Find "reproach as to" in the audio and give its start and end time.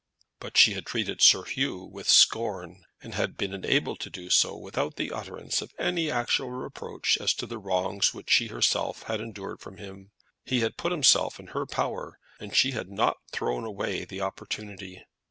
6.49-7.45